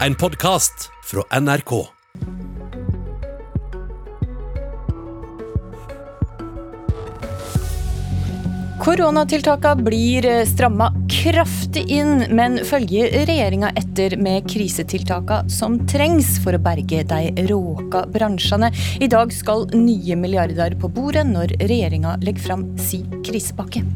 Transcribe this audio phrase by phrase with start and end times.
[0.00, 1.86] En podkast fra NRK.
[8.82, 16.64] Koronatiltakene blir stramma kraftig inn, men følger regjeringa etter med krisetiltakene som trengs for å
[16.66, 18.74] berge de råka bransjene?
[18.98, 23.86] I dag skal nye milliarder på bordet når regjeringa legger fram sin krisepakke.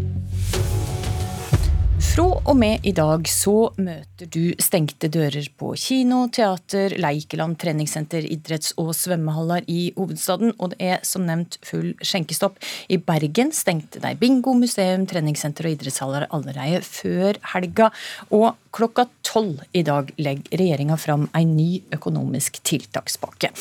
[2.19, 8.25] Fra og med i dag så møter du stengte dører på kino, teater, leikeland, treningssenter,
[8.27, 12.59] idretts- og svømmehaller i hovedstaden, og det er som nevnt full skjenkestopp.
[12.91, 17.93] I Bergen stengte de bingo, museum, treningssenter og idrettshaller allerede før helga.
[18.35, 23.53] Og klokka tolv i dag legger regjeringa fram en ny økonomisk tiltakspakke.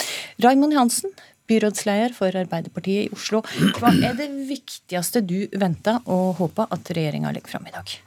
[0.41, 1.13] Raimond Hansen,
[1.45, 3.45] byrådsleder for Arbeiderpartiet i Oslo.
[3.77, 7.99] Hva er det viktigste du venter og håper at regjeringa legger fram i dag?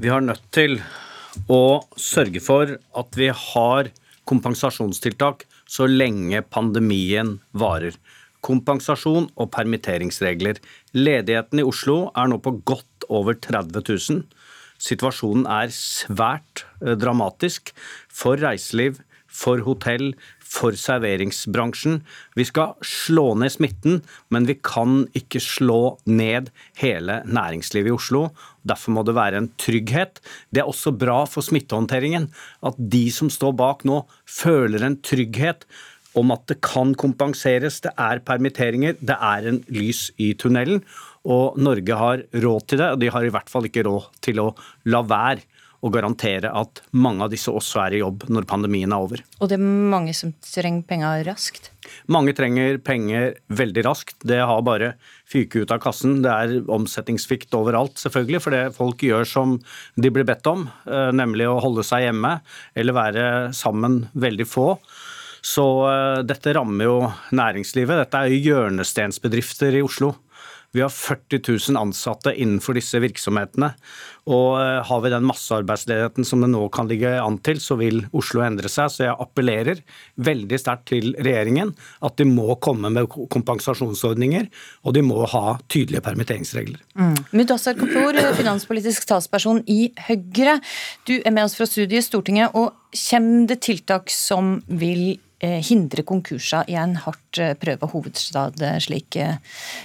[0.00, 0.78] Vi har nødt til
[1.52, 3.90] å sørge for at vi har
[4.26, 7.96] kompensasjonstiltak så lenge pandemien varer.
[8.46, 10.60] Kompensasjon og permitteringsregler.
[10.94, 14.22] Ledigheten i Oslo er nå på godt over 30 000.
[14.82, 17.72] Situasjonen er svært eh, dramatisk
[18.12, 20.12] for reiseliv, for hotell,
[20.56, 22.00] for serveringsbransjen.
[22.36, 24.00] Vi skal slå ned smitten,
[24.32, 28.22] men vi kan ikke slå ned hele næringslivet i Oslo.
[28.66, 30.22] Derfor må det være en trygghet.
[30.50, 32.30] Det er også bra for smittehåndteringen
[32.66, 35.68] at de som står bak nå, føler en trygghet
[36.16, 37.82] om at det kan kompenseres.
[37.84, 40.80] Det er permitteringer, det er en lys i tunnelen.
[41.26, 44.40] Og Norge har råd til det, og de har i hvert fall ikke råd til
[44.40, 44.52] å
[44.88, 45.44] la være
[45.86, 49.22] og garantere at mange av disse også er i jobb når pandemien er over.
[49.38, 51.70] Og det er mange som trenger penger raskt?
[52.10, 54.16] Mange trenger penger veldig raskt.
[54.26, 54.94] Det har bare
[55.30, 56.18] fyket ut av kassen.
[56.24, 59.56] Det er omsetningssvikt overalt, selvfølgelig, for det folk gjør som
[59.94, 62.40] de blir bedt om, eh, nemlig å holde seg hjemme
[62.74, 64.72] eller være sammen veldig få.
[65.46, 66.98] Så eh, dette rammer jo
[67.36, 68.02] næringslivet.
[68.02, 70.14] Dette er jo hjørnestensbedrifter i Oslo.
[70.76, 71.40] Vi har 40
[71.72, 73.70] 000 ansatte innenfor disse virksomhetene.
[74.28, 78.02] Og eh, har vi den massearbeidsledigheten som det nå kan ligge an til, så vil
[78.16, 78.92] Oslo endre seg.
[78.92, 79.80] Så jeg appellerer
[80.28, 81.72] veldig sterkt til regjeringen
[82.04, 84.50] at de må komme med kompensasjonsordninger,
[84.84, 86.82] og de må ha tydelige permitteringsregler.
[86.98, 87.16] Mm.
[87.36, 90.58] Mudassar Kapur, finanspolitisk talsperson i Høyre.
[91.08, 92.52] Du er med oss fra studiet i Stortinget.
[92.54, 98.78] og Kommer det tiltak som vil hindre konkurser i en hardt eh, prøva hovedstad, eh,
[98.80, 99.18] slik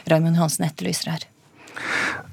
[0.09, 1.27] Raymond Hansen etterlyser her?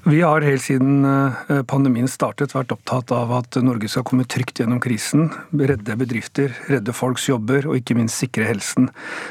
[0.09, 4.61] Vi har helt siden eh, pandemien startet vært opptatt av at Norge skal komme trygt
[4.61, 8.87] gjennom krisen, redde bedrifter, redde folks jobber og ikke minst sikre helsen.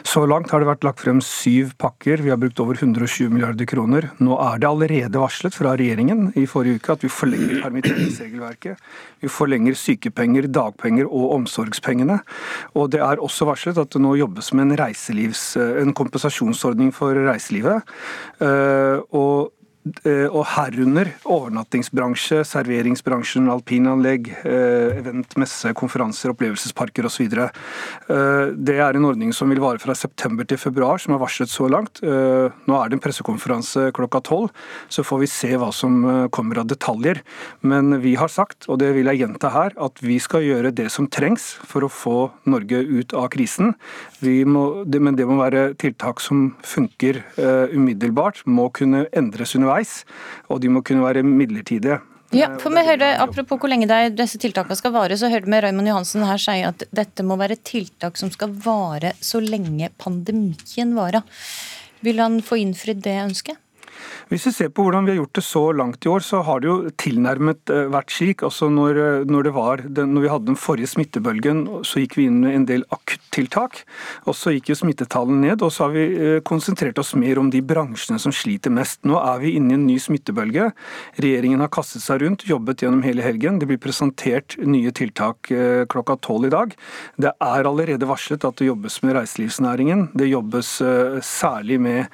[0.07, 3.67] Så langt har det vært lagt frem syv pakker, vi har brukt over 120 milliarder
[3.69, 4.11] kroner.
[4.21, 8.89] Nå er det allerede varslet fra regjeringen i forrige uke at vi forlenger permitteringsregelverket.
[9.25, 12.21] Vi forlenger sykepenger, dagpenger og omsorgspengene.
[12.79, 15.37] Og det er også varslet at det nå jobbes med en,
[15.83, 17.97] en kompensasjonsordning for reiselivet.
[18.45, 19.55] Eh, og
[20.29, 27.27] og herunder overnattingsbransje, serveringsbransjen, alpinanlegg, eh, event, messe, konferanser, opplevelsesparker osv.
[27.29, 31.49] Eh, det er en ordning som vil vare fra september til februar, som er varslet
[31.49, 32.01] så langt.
[32.03, 34.51] Nå er det en pressekonferanse klokka tolv,
[34.89, 37.23] så får vi se hva som kommer av detaljer.
[37.63, 40.91] Men vi har sagt, og det vil jeg gjenta her, at vi skal gjøre det
[40.91, 43.75] som trengs for å få Norge ut av krisen.
[44.23, 47.23] Må, men det må være tiltak som funker
[47.73, 50.05] umiddelbart, må kunne endres underveis underveis,
[50.49, 52.01] og de må kunne være midlertidige.
[52.33, 55.89] Ja, for vi hørte, Apropos hvor lenge disse tiltakene skal vare, så hørte vi Raymond
[55.89, 61.23] Johansen her si at dette må være tiltak som skal vare så lenge pandemien varer.
[62.05, 63.57] Vil han få innfridd det ønsket?
[64.29, 66.61] Hvis vi ser på hvordan vi har gjort det så langt i år, så har
[66.61, 68.43] det jo tilnærmet eh, vært slik.
[68.47, 69.49] Altså når, eh, når,
[69.87, 73.83] den, når vi hadde den forrige smittebølgen, så gikk vi inn med en del akuttiltak.
[74.29, 77.49] Og så gikk jo smittetallene ned, og så har vi eh, konsentrert oss mer om
[77.53, 79.01] de bransjene som sliter mest.
[79.09, 80.71] Nå er vi inne i en ny smittebølge.
[81.19, 83.61] Regjeringen har kastet seg rundt, jobbet gjennom hele helgen.
[83.63, 85.49] Det blir presentert nye tiltak
[85.89, 86.75] klokka tolv i dag.
[87.21, 90.09] Det er allerede varslet at det jobbes med reiselivsnæringen.
[90.19, 90.71] Det jobbes
[91.25, 92.07] særlig med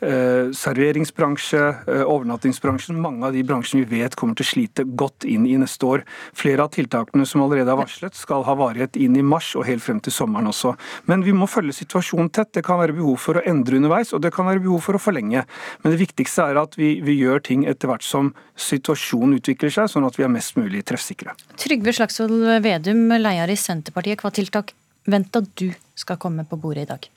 [0.00, 5.46] serveringsbransje, Eh, overnattingsbransjen, mange av de bransjene vi vet kommer til å slite godt inn
[5.48, 6.04] i neste år.
[6.36, 9.82] Flere av tiltakene som allerede er varslet, skal ha varighet inn i mars og helt
[9.82, 10.74] frem til sommeren også.
[11.10, 12.52] Men vi må følge situasjonen tett.
[12.56, 15.02] Det kan være behov for å endre underveis, og det kan være behov for å
[15.02, 15.44] forlenge.
[15.82, 19.90] Men det viktigste er at vi, vi gjør ting etter hvert som situasjonen utvikler seg,
[19.90, 21.34] sånn at vi er mest mulig treffsikre.
[21.60, 24.20] Trygve Slagsvold Vedum, leder i Senterpartiet.
[24.22, 24.74] Hva tiltak
[25.10, 27.10] venter du skal komme på bordet i dag?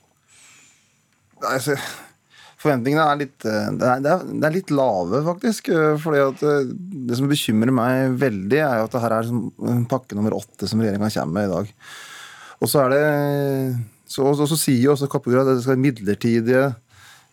[1.43, 1.75] Altså,
[2.63, 5.67] Forventningene er litt, eh, det er, det er litt lave, faktisk.
[5.73, 6.69] Eh, fordi at eh,
[7.09, 9.31] Det som bekymrer meg veldig, er at det her er
[9.91, 11.73] pakke nummer åtte som regjeringa kommer med i dag.
[12.63, 13.03] Og så er det
[14.07, 16.63] så, og så sier jo også Kapura at det skal være midlertidige,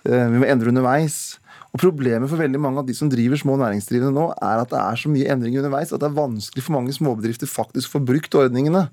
[0.03, 1.37] vi må endre underveis.
[1.70, 4.81] Og Problemet for veldig mange av de som driver små næringsdrivende nå, er at det
[4.81, 8.02] er så mye endring underveis at det er vanskelig for mange småbedrifter faktisk å få
[8.08, 8.88] brukt ordningene.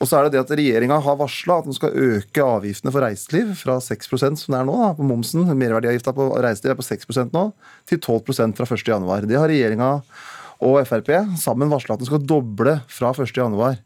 [0.00, 3.04] Og så er det det at Regjeringa har varsla at den skal øke avgiftene for
[3.04, 5.44] reiseliv fra 6% som det er nå, da, på momsen.
[5.46, 7.46] Merverdiavgifta på reiseliv er på 6% nå,
[7.90, 9.28] til 12% fra 1.1.
[9.30, 9.90] Det har regjeringa
[10.60, 11.08] og Frp
[11.40, 13.78] sammen varsla at den skal doble fra 1.1.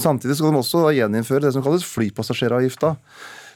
[0.00, 2.94] Samtidig skal de også gjeninnføre det som kalles flypassasjeravgifta.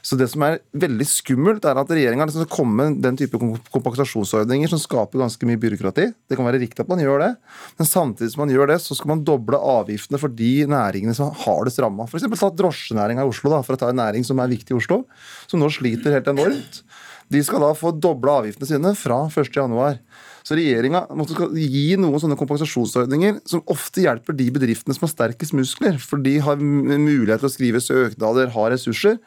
[0.07, 3.39] Så det som er veldig skummelt, er at regjeringa liksom komme med den type
[3.73, 6.05] kompensasjonsordninger som skaper ganske mye byråkrati.
[6.29, 7.33] Det kan være riktig at man gjør det,
[7.75, 11.27] men samtidig som man gjør det, så skal man doble avgiftene for de næringene som
[11.27, 12.07] har hardest ramma.
[12.07, 12.23] F.eks.
[12.39, 15.01] ta drosjenæringa i Oslo, da, for å ta en næring som er viktig i Oslo,
[15.43, 16.81] som nå sliter helt enormt.
[17.27, 19.99] De skal da få doble avgiftene sine fra 1.1.
[20.47, 25.55] Så regjeringa måtte gi noen sånne kompensasjonsordninger som ofte hjelper de bedriftene som har sterkest
[25.57, 29.19] muskler, for de har mulighet til å skrive søknader, har ressurser.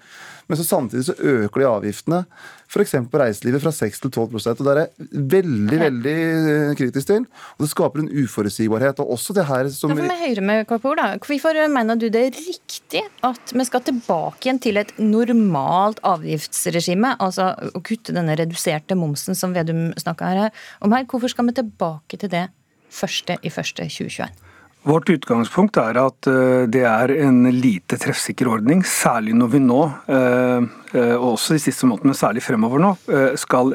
[0.50, 2.18] Men så samtidig så øker de avgiftene,
[2.66, 2.96] f.eks.
[3.10, 7.28] på reiselivet, fra 6 til 12 og Det er jeg veldig veldig eh, kritisk til.
[7.54, 8.98] og Det skaper en uforutsigbarhet.
[8.98, 9.94] og også det her som...
[9.94, 11.14] Derfor med Høyre med Kapur, da.
[11.22, 17.14] Hvorfor mener du det er riktig at vi skal tilbake igjen til et normalt avgiftsregime?
[17.22, 20.50] Altså å kutte denne reduserte momsen som Vedum snakka
[20.82, 21.06] om her.
[21.06, 22.48] Hvorfor skal vi tilbake til det
[22.90, 24.49] første i første 2021?
[24.82, 29.80] Vårt utgangspunkt er at eh, det er en lite treffsikker ordning, særlig når vi nå
[30.08, 30.68] eh,
[31.16, 33.72] og også de siste månedene, særlig fremover nå, eh, skal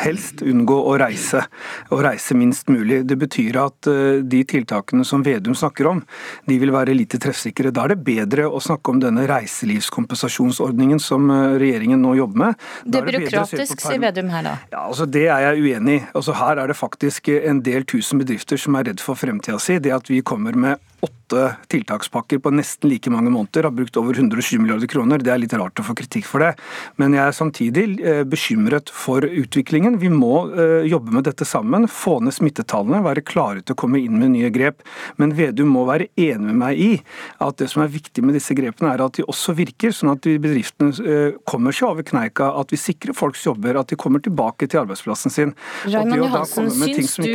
[0.00, 1.42] helst unngå å reise,
[1.90, 3.02] og reise minst mulig.
[3.08, 6.02] Det betyr at eh, de tiltakene som Vedum snakker om,
[6.48, 7.72] de vil være lite treffsikre.
[7.74, 11.28] Da er det bedre å snakke om denne reiselivskompensasjonsordningen som
[11.60, 12.66] regjeringen nå jobber med.
[12.84, 14.56] det er byråkratisk, sier Vedum her da.
[14.72, 16.02] Ja, altså Det er jeg uenig i.
[16.14, 19.78] Altså Her er det faktisk en del tusen bedrifter som er redd for fremtida si.
[19.82, 23.96] Det at vi kommer med åtte åtte tiltakspakker på nesten like mange måneder, har brukt
[23.96, 25.18] over 120 milliarder kroner.
[25.18, 26.54] Det er litt rart å få kritikk for det.
[26.96, 29.98] Men jeg er samtidig eh, bekymret for utviklingen.
[30.00, 34.00] Vi må eh, jobbe med dette sammen, få ned smittetallene, være klare til å komme
[34.02, 34.82] inn med nye grep.
[35.20, 36.90] Men Vedum må være enig med meg i
[37.38, 40.26] at det som er viktig med disse grepene, er at de også virker, sånn at
[40.26, 44.68] bedriftene eh, kommer seg over kneika, at vi sikrer folks jobber, at de kommer tilbake
[44.70, 45.54] til arbeidsplassen sin.
[45.86, 47.28] Raymond Johansen, syns du...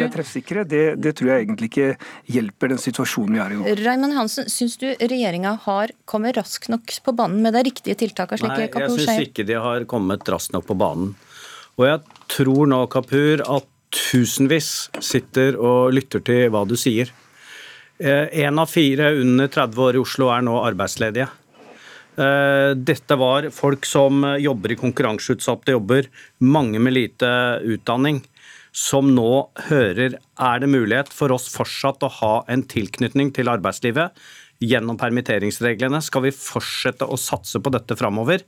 [0.66, 1.88] Det, det tror jeg egentlig ikke
[2.32, 3.85] hjelper den situasjonen vi er i nå.
[3.86, 8.50] Raymond Hansen, syns du regjeringa har kommet raskt nok på banen med de riktige tiltakene?
[8.50, 11.14] Nei, jeg syns ikke de har kommet raskt nok på banen.
[11.76, 12.02] Og jeg
[12.32, 17.12] tror nå, Kapur, at tusenvis sitter og lytter til hva du sier.
[18.00, 21.30] Én eh, av fire under 30 år i Oslo er nå arbeidsledige.
[22.16, 26.10] Eh, dette var folk som jobber i konkurranseutsatte jobber,
[26.44, 27.30] mange med lite
[27.64, 28.24] utdanning
[28.76, 29.30] som nå
[29.70, 34.12] hører er det mulighet for oss fortsatt å ha en tilknytning til arbeidslivet
[34.64, 36.00] gjennom permitteringsreglene.
[36.04, 38.44] Skal vi fortsette å satse på dette framover?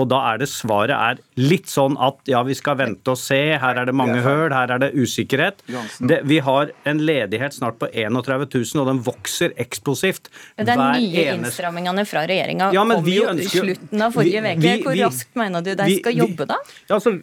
[0.00, 3.38] Og da er det svaret er litt sånn at ja, vi skal vente og se,
[3.60, 5.64] her er det mange høl, her er det usikkerhet.
[6.00, 10.30] Det, vi har en ledighet snart på 31 000, og den vokser eksplosivt.
[10.56, 14.76] Det er nye innstrammingene fra regjeringa ja, kom jo i slutten av forrige uke.
[14.86, 16.58] Hvor raskt mener du de skal jobbe da?
[16.88, 17.16] Ja, altså,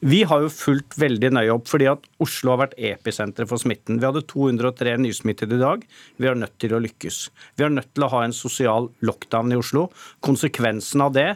[0.00, 4.00] vi har jo fulgt veldig nøye opp, fordi at Oslo har vært episenteret for smitten.
[4.00, 5.84] Vi hadde 203 nysmittede i dag.
[6.18, 7.20] Vi er nødt til å lykkes.
[7.58, 9.88] Vi er nødt til å ha en sosial lockdown i Oslo.
[10.24, 11.28] Konsekvensen av det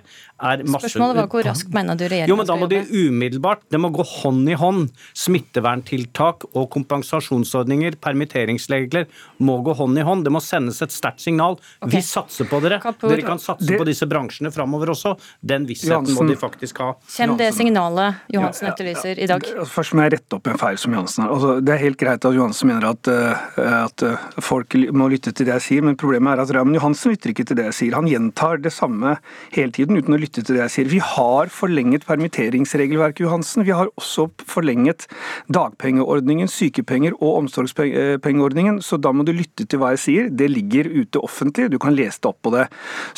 [0.42, 3.62] er masse Spørsmålet var hvor raskt mener du regjeringen Jo, men Da må de umiddelbart,
[3.70, 4.90] det må gå hånd i hånd.
[5.18, 9.06] Smitteverntiltak og kompensasjonsordninger, permitteringsregler,
[9.42, 10.26] må gå hånd i hånd.
[10.26, 11.58] Det må sendes et sterkt signal.
[11.80, 11.98] Okay.
[11.98, 12.80] Vi satser på dere.
[12.82, 13.12] Kapur.
[13.12, 13.78] Dere kan satse det...
[13.78, 15.14] på disse bransjene framover også.
[15.40, 16.92] Den vissheten må de faktisk ha.
[17.14, 19.46] Kjem det signalet Johansen etterlyser i dag?
[19.54, 21.34] Altså, først må jeg rette opp en feil som Johansen har.
[21.36, 25.34] Altså, det er helt greit at Johansen mener at, uh, at uh, folk må lytte
[25.34, 27.76] til det jeg sier, men problemet er at Raymond Johansen lytter ikke til det jeg
[27.78, 27.96] sier.
[27.96, 29.16] Han gjentar det samme
[29.54, 30.90] hele tiden uten å lytte til det jeg sier.
[30.92, 33.64] Vi har forlenget permitteringsregelverket, Johansen.
[33.66, 35.06] Vi har også forlenget
[35.52, 38.82] dagpengeordningen, sykepenger og omsorgspengeordningen.
[38.84, 40.30] Så da må du lytte til hva jeg sier.
[40.30, 42.68] Det ligger ute offentlig, du kan lese det opp på det.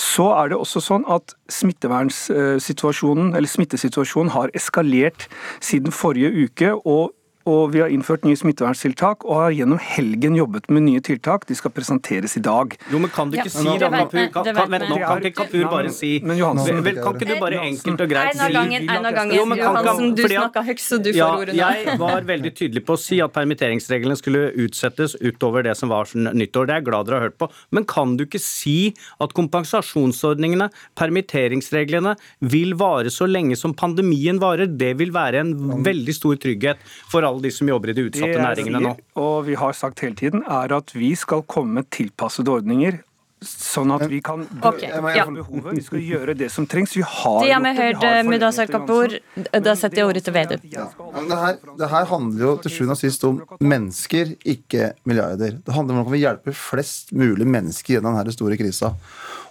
[0.00, 5.28] Så er det også sånn at smittevernssituasjonen, eller smittesituasjonen har eskalert
[5.64, 6.75] siden forrige uke.
[6.84, 7.12] og
[7.46, 11.44] og vi har innført nye smitteverntiltak og har gjennom helgen jobbet med nye tiltak.
[11.48, 12.72] De skal presenteres i dag.
[12.92, 15.44] Jo, men kan du ikke Ja, si det Kapur, kan, kan, vent, nå kan ikke
[15.44, 18.46] Kapur bare si Men Johansen- vel, Kan ikke du bare enkelt og greit En av
[18.48, 19.36] si gangen, en av gangen.
[19.36, 21.60] Jo, men kan- Johansen, du snakka høyt, så du får ja, ordet nå.
[21.60, 26.04] Jeg var veldig tydelig på å si at permitteringsreglene skulle utsettes utover det som var
[26.04, 26.66] sånn nyttår.
[26.66, 27.50] Det er jeg glad dere har hørt på.
[27.70, 34.66] Men kan du ikke si at kompensasjonsordningene, permitteringsreglene, vil vare så lenge som pandemien varer?
[34.66, 36.76] Det vil være en veldig stor trygghet
[37.10, 38.95] for alle de som jobber i de utsatte det næringene nå.
[38.95, 43.00] sier, og vi har sagt hele tiden, er at vi skal komme med tilpassede ordninger.
[43.45, 44.88] Sånn at vi kan okay.
[44.88, 45.25] ja.
[45.29, 45.75] behovet.
[45.76, 46.95] Vi skal gjøre det som trengs.
[46.97, 49.19] Vi har Det har vi hørt, Mudassar Kapur.
[49.35, 50.64] Da setter jeg ordet til Vedum.
[50.73, 55.59] Ja, det, her, det her handler jo til sjuende og sist om mennesker, ikke milliarder.
[55.61, 58.95] Det handler om hvordan vi hjelper flest mulig mennesker gjennom denne store krisa.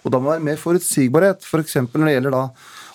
[0.02, 1.46] Og da må det være mer forutsigbarhet.
[1.46, 1.78] F.eks.
[1.78, 2.44] For når det gjelder da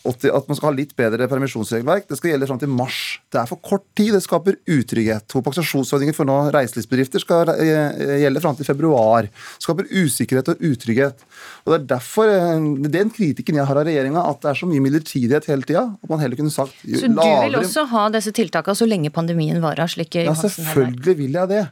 [0.08, 2.08] 80, at man skal ha litt bedre permisjonsregelverk.
[2.10, 3.00] Det skal gjelde fram til mars.
[3.32, 4.14] Det er for kort tid.
[4.16, 5.28] Det skaper utrygghet.
[5.34, 9.28] Kompensasjonsordninger for nå reiselivsbedrifter skal eh, gjelde fram til februar.
[9.28, 11.26] Det skaper usikkerhet og utrygghet.
[11.66, 14.70] Og Det er derfor eh, den kritikken jeg har av regjeringa, at det er så
[14.70, 15.86] mye midlertidighet hele tida.
[16.00, 19.60] At man heller kunne sagt Så du vil også ha disse tiltakene så lenge pandemien
[19.64, 21.66] varer, slik ja, Johansen selvfølgelig vil jeg det.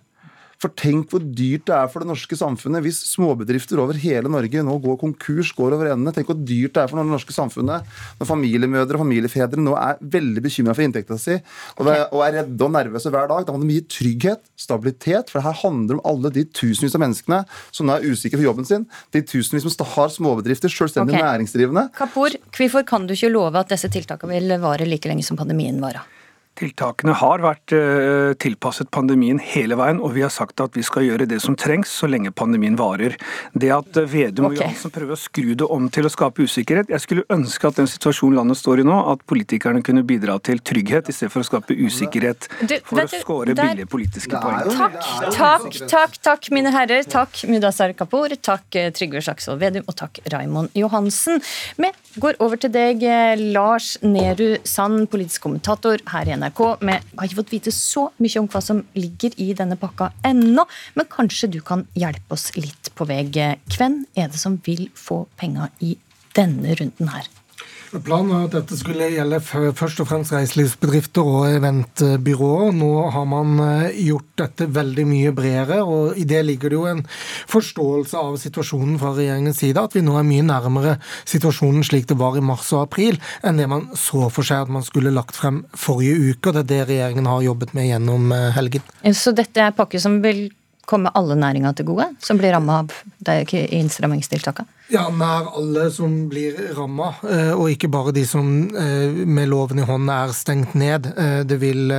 [0.62, 4.64] For tenk hvor dyrt det er for det norske samfunnet hvis småbedrifter over hele Norge
[4.66, 6.14] nå går konkurs, går over endene.
[6.16, 7.86] Tenk hvor dyrt det er for det norske samfunnet
[8.18, 12.40] når familiemødre og familiefedre nå er veldig bekymra for inntekta si og, det, og er
[12.40, 13.46] redde og nervøse hver dag.
[13.46, 17.06] Da må de gi trygghet, stabilitet, for det her handler om alle de tusenvis av
[17.06, 18.90] menneskene som nå er usikre for jobben sin.
[19.14, 21.26] De tusenvis som har småbedrifter, selvstendig okay.
[21.26, 21.88] næringsdrivende.
[21.98, 25.78] Kapur, hvorfor kan du ikke love at disse tiltakene vil vare like lenge som pandemien
[25.84, 26.17] varer?
[26.58, 31.06] Tiltakene har vært eh, tilpasset pandemien hele veien, og vi har sagt at vi skal
[31.06, 33.18] gjøre det som trengs så lenge pandemien varer.
[33.54, 36.46] Det at eh, Vedum og og Johansen prøver å skru det om til å skape
[36.48, 40.38] usikkerhet Jeg skulle ønske at den situasjonen landet står i nå, at politikerne kunne bidra
[40.44, 44.72] til trygghet i stedet for å skape usikkerhet Du, for å skåre billige politiske poeng.
[44.78, 44.98] Takk,
[45.38, 47.06] takk, takk, takk, mine herrer.
[47.08, 48.34] Takk, Mudassar Kapur.
[48.42, 49.86] Takk, eh, Trygve Slagsvold Vedum.
[49.88, 51.42] Og takk, Raimond Johansen.
[51.78, 53.04] Vi går over til deg,
[53.54, 56.62] Lars Nehru Sand, politisk kommentator her i NRK.
[56.82, 60.66] Vi har ikke fått vite så mye om hva som ligger i denne pakka ennå,
[60.98, 63.24] men kanskje du kan hjelpe oss litt på vei.
[63.30, 65.96] Hvem er det som vil få penger i
[66.38, 67.30] denne runden her?
[68.04, 72.74] Planen var at dette skulle gjelde først og fremst reiselivsbedrifter og eventbyråer.
[72.76, 76.84] Nå har man eh, gjort dette veldig mye bredere, og i det ligger det jo
[76.90, 77.02] en
[77.48, 82.20] forståelse av situasjonen fra regjeringens side, at vi nå er mye nærmere situasjonen slik det
[82.20, 85.40] var i mars og april, enn det man så for seg at man skulle lagt
[85.40, 86.52] frem forrige uke.
[86.52, 88.96] og Det er det regjeringen har jobbet med gjennom eh, helgen.
[89.16, 90.50] Så dette er pakke som vil
[90.88, 92.92] komme alle næringer til gode, som blir ramma av
[93.28, 94.72] innstrammingstiltakene?
[94.88, 99.82] Ja, nær alle som blir ramma, eh, og ikke bare de som eh, med loven
[99.84, 101.10] i hånden er stengt ned.
[101.12, 101.92] Eh, Det vil,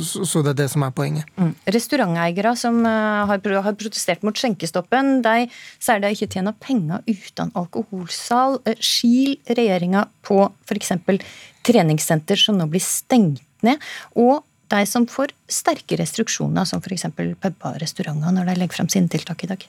[0.00, 1.28] så det er det som er poenget.
[1.36, 1.52] Mm.
[1.76, 5.48] Restauranteiere som har, protestert mot skjenkestoppen, de
[5.78, 8.60] sier de ikke tjener penger uten alkoholsal.
[8.80, 10.94] Skil regjeringa på f.eks.
[11.64, 13.80] treningssenter som nå blir stengt ned,
[14.16, 14.40] og
[14.74, 17.06] de som får sterke restriksjoner, som f.eks.
[17.14, 19.68] puber og restauranter, når de legger frem sine tiltak i dag.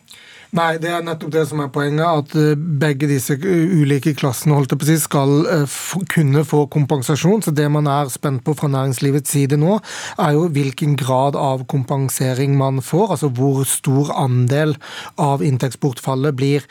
[0.55, 2.05] Nei, det er nettopp det som er poenget.
[2.05, 5.77] At eh, begge disse eh, ulike klassene holdt jeg på å skal eh,
[6.13, 7.43] kunne få kompensasjon.
[7.43, 9.79] Så det man er spent på fra næringslivets side nå,
[10.21, 13.17] er jo hvilken grad av kompensering man får.
[13.17, 14.77] Altså hvor stor andel
[15.19, 16.63] av inntektsbortfallet blir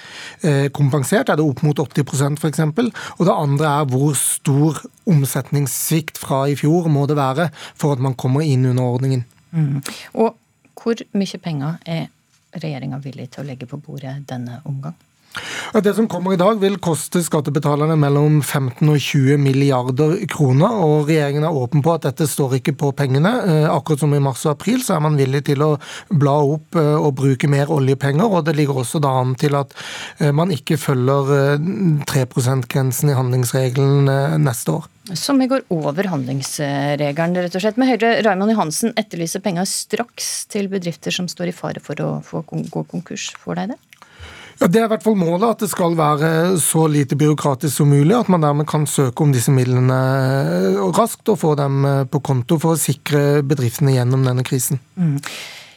[0.74, 1.28] kompensert.
[1.28, 2.62] Er det opp mot 80% f.eks.?
[3.18, 8.02] Og det andre er hvor stor omsetningssvikt fra i fjor må det være for at
[8.02, 9.25] man kommer inn under ordningen.
[10.16, 10.35] Og
[10.75, 12.09] hvor mye penger er
[12.54, 14.97] regjeringa villig til å legge på bordet denne omgang?
[15.84, 21.08] Det som kommer i dag vil koste skattebetalerne mellom 15 og 20 milliarder kroner, og
[21.08, 23.32] regjeringen er åpen på at dette står ikke på pengene.
[23.42, 25.72] Eh, Akkurat som i mars og april så er man villig til å
[26.14, 29.74] bla opp eh, og bruke mer oljepenger, og det ligger også da an til at
[30.20, 31.70] eh, man ikke følger eh,
[32.06, 34.10] 3 %-grensen i handlingsregelen
[34.44, 34.90] neste år.
[35.12, 37.76] Som vi går over handlingsregelen, rett og slett.
[37.76, 42.22] Men Høyre Raymond Johansen etterlyser penger straks til bedrifter som står i fare for å
[42.24, 43.28] gå konkurs.
[43.42, 43.80] Får deg det?
[44.61, 47.90] Ja, Det er i hvert fall målet, at det skal være så lite byråkratisk som
[47.90, 48.14] mulig.
[48.16, 52.23] At man dermed kan søke om disse midlene eh, raskt og få dem eh, på
[52.25, 54.80] konto for å sikre bedriftene gjennom denne krisen.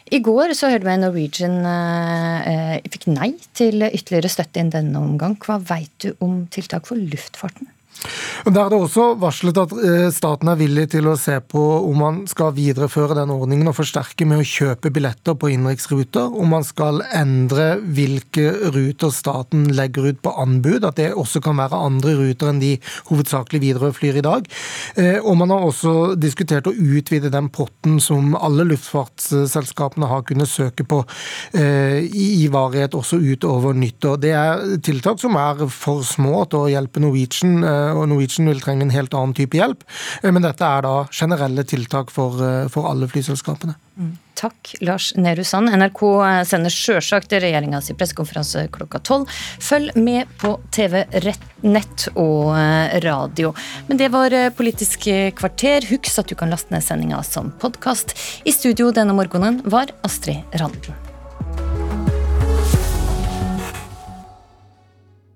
[0.07, 5.01] I går så hørte vi at Norwegian eh, fikk nei til ytterligere støtte i denne
[5.01, 5.35] omgang.
[5.41, 7.73] Hva veit du om tiltak for luftfarten?
[8.47, 11.97] Der er det også varslet at eh, staten er villig til å se på om
[11.99, 16.29] man skal videreføre den ordningen og forsterke med å kjøpe billetter på innenriksruter.
[16.31, 20.85] Om man skal endre hvilke ruter staten legger ut på anbud.
[20.87, 22.75] At det også kan være andre ruter enn de
[23.09, 24.47] hovedsakelig Widerøe flyr i dag.
[24.95, 30.51] Eh, og man har også diskutert å utvide den potten som alle luftfartsselskapene har kunnet
[30.51, 31.01] søke på
[31.57, 34.21] eh, i varighet også utover nyttår.
[34.23, 37.59] Det er tiltak som er for små til å hjelpe Norwegian
[37.93, 39.83] og Norwegian vil trenge en helt annen type hjelp.
[40.21, 43.77] Eh, men dette er da generelle tiltak for, eh, for alle flyselskapene.
[43.97, 44.15] Mm.
[44.37, 45.71] Takk, Lars Nehru Sand.
[45.73, 49.31] NRK eh, sender sjølsagt regjeringas pressekonferanse klokka tolv.
[49.63, 51.05] Følg med på TV,
[51.65, 52.53] nett og
[53.03, 53.53] radio.
[53.87, 55.87] Men det var Politisk kvarter.
[55.89, 58.13] Husk at du kan laste ned sendinga som podkast.
[58.45, 61.06] I studio denne morgenen var Astrid Randen.